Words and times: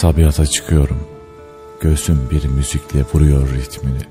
Tabiata 0.00 0.46
çıkıyorum. 0.46 1.00
Göğsüm 1.80 2.20
bir 2.30 2.44
müzikle 2.44 3.04
vuruyor 3.14 3.48
ritmini. 3.48 4.02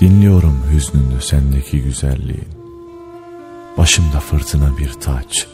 Dinliyorum 0.00 0.62
hüznünü 0.72 1.20
sendeki 1.20 1.82
güzelliğin. 1.82 2.48
Başımda 3.76 4.20
fırtına 4.20 4.78
bir 4.78 4.92
taç. 4.92 5.46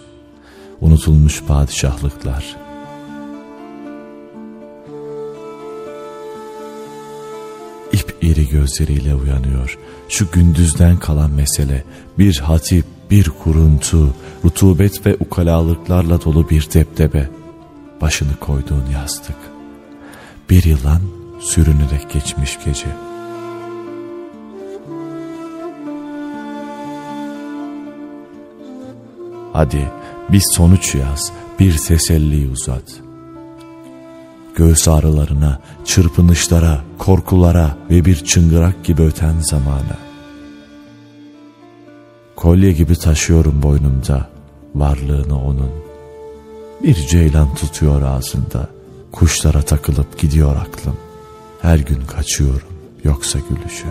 Unutulmuş 0.80 1.42
padişahlıklar. 1.42 2.56
İp 7.92 8.16
iri 8.22 8.48
gözleriyle 8.48 9.14
uyanıyor. 9.14 9.78
Şu 10.08 10.30
gündüzden 10.32 10.96
kalan 10.96 11.30
mesele 11.30 11.84
bir 12.18 12.38
hatip, 12.38 12.84
bir 13.10 13.30
kuruntu, 13.30 14.14
rutubet 14.44 15.06
ve 15.06 15.16
ukalalıklarla 15.20 16.24
dolu 16.24 16.50
bir 16.50 16.68
depdebe. 16.74 17.28
Başını 18.00 18.36
koyduğun 18.40 18.86
yastık. 18.92 19.36
Bir 20.50 20.64
yılan 20.64 21.00
sürünerek 21.40 22.10
geçmiş 22.12 22.58
gece. 22.64 22.86
Hadi 29.52 29.90
bir 30.28 30.42
sonuç 30.56 30.94
yaz, 30.94 31.32
bir 31.60 31.76
teselli 31.78 32.50
uzat. 32.50 33.00
Göğüs 34.56 34.88
ağrılarına, 34.88 35.60
çırpınışlara, 35.84 36.80
korkulara 36.98 37.76
ve 37.90 38.04
bir 38.04 38.24
çıngırak 38.24 38.84
gibi 38.84 39.02
öten 39.02 39.34
zamana. 39.40 39.98
Kolye 42.36 42.72
gibi 42.72 42.96
taşıyorum 42.96 43.62
boynumda 43.62 44.28
varlığını 44.74 45.44
onun. 45.44 45.85
Bir 46.82 46.94
ceylan 46.94 47.54
tutuyor 47.54 48.02
ağzında, 48.02 48.68
kuşlara 49.12 49.62
takılıp 49.62 50.18
gidiyor 50.18 50.56
aklım. 50.56 50.96
Her 51.62 51.78
gün 51.78 52.00
kaçıyorum 52.06 52.68
yoksa 53.04 53.38
gülüşü. 53.38 53.86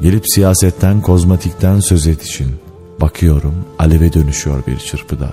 Gelip 0.00 0.24
siyasetten, 0.34 1.00
kozmetikten 1.00 1.80
söz 1.80 2.06
etişin. 2.06 2.54
Bakıyorum 3.00 3.54
aleve 3.78 4.12
dönüşüyor 4.12 4.66
bir 4.66 4.78
çırpıda. 4.78 5.32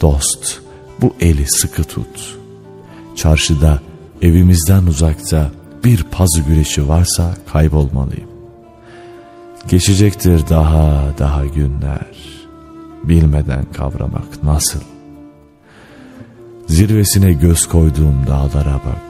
Dost, 0.00 0.60
bu 1.00 1.14
eli 1.20 1.46
sıkı 1.48 1.84
tut. 1.84 2.36
Çarşıda, 3.16 3.80
evimizden 4.22 4.86
uzakta 4.86 5.50
bir 5.86 6.02
pazı 6.02 6.40
güreşi 6.40 6.88
varsa 6.88 7.34
kaybolmalıyım. 7.52 8.28
Geçecektir 9.68 10.48
daha 10.48 11.18
daha 11.18 11.46
günler. 11.46 12.16
Bilmeden 13.04 13.64
kavramak 13.72 14.42
nasıl? 14.42 14.80
Zirvesine 16.66 17.32
göz 17.32 17.68
koyduğum 17.68 18.26
dağlara 18.26 18.74
bak. 18.74 19.02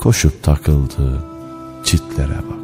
Koşup 0.00 0.42
takıldığım 0.42 1.24
çitlere 1.84 2.38
bak. 2.50 2.61